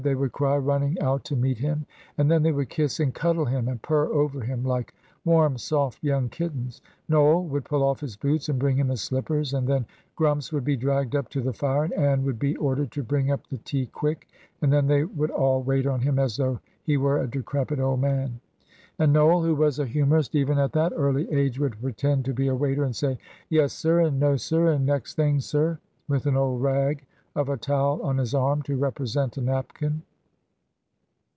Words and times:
they 0.03 0.15
would 0.15 0.31
cry, 0.31 0.57
running 0.57 0.99
out 0.99 1.23
to 1.23 1.35
meet 1.35 1.59
him; 1.59 1.85
and 2.17 2.31
then 2.31 2.41
they 2.41 2.51
would 2.51 2.69
kiss 2.69 2.99
and 2.99 3.13
cuddle 3.13 3.45
him, 3.45 3.67
and 3.67 3.83
purr 3.83 4.07
over 4.11 4.41
him 4.41 4.63
like 4.63 4.95
warm, 5.25 5.59
soft 5.59 6.03
young 6.03 6.27
kittens. 6.27 6.81
Noel 7.07 7.43
would 7.43 7.65
pull 7.65 7.83
off 7.83 7.99
his 7.99 8.17
boots 8.17 8.49
and 8.49 8.57
bring 8.57 8.77
him 8.79 8.89
his 8.89 9.03
slippers, 9.03 9.53
and 9.53 9.67
then 9.67 9.85
"Grumps" 10.15 10.51
would 10.51 10.65
be 10.65 10.75
dragged 10.75 11.15
up 11.15 11.29
to 11.29 11.41
the 11.41 11.53
fire, 11.53 11.83
and 11.83 11.93
Ann 11.93 12.23
would 12.23 12.39
be 12.39 12.55
ordered 12.57 12.89
to 12.93 13.03
bring 13.03 13.29
up 13.29 13.45
the 13.45 13.59
tea 13.59 13.85
quick, 13.93 14.27
and 14.63 14.73
then 14.73 14.87
they 14.87 15.03
would 15.03 15.29
all 15.29 15.61
wait 15.61 15.85
on 15.85 16.01
him 16.01 16.17
as 16.17 16.35
though 16.37 16.59
he 16.81 16.97
were 16.97 17.21
a 17.21 17.27
decrepit 17.29 17.79
old 17.79 18.01
man; 18.01 18.39
and 18.97 19.13
Noel, 19.13 19.43
who 19.43 19.53
was 19.53 19.77
a 19.77 19.85
humorist 19.85 20.33
even 20.33 20.57
at 20.57 20.73
that 20.73 20.93
early 20.95 21.31
age, 21.31 21.59
would 21.59 21.79
pretend 21.79 22.25
to 22.25 22.33
be 22.33 22.47
a 22.47 22.55
waiter, 22.55 22.83
and 22.83 22.95
say, 22.95 23.19
"Yessir," 23.51 23.99
and 23.99 24.19
"No, 24.19 24.35
sir," 24.35 24.69
and 24.71 24.83
"Next 24.83 25.13
thing, 25.13 25.39
sir," 25.41 25.77
with 26.07 26.25
an 26.25 26.35
old 26.37 26.59
rag 26.63 27.05
of 27.33 27.47
a 27.47 27.55
towel 27.55 28.01
on 28.01 28.17
his 28.17 28.33
arm 28.35 28.61
to 28.61 28.75
represent 28.75 29.37
a 29.37 29.41
napkin. 29.41 30.01